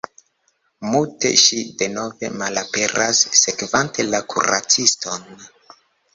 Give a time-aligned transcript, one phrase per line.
[0.93, 5.31] Mute ŝi denove malaperas, sekvante la kuraciston.